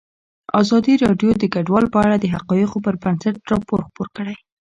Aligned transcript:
ازادي 0.61 0.93
راډیو 1.05 1.31
د 1.37 1.43
کډوال 1.53 1.85
په 1.93 1.97
اړه 2.05 2.15
د 2.19 2.25
حقایقو 2.33 2.83
پر 2.85 2.95
بنسټ 3.03 3.35
راپور 3.51 3.79
خپور 3.87 4.07
کړی. 4.17 4.35